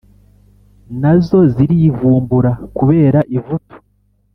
Nazo 1.01 1.39
zirivumbura 1.53 2.51
kubera 2.77 3.19
ivutu 3.37 3.75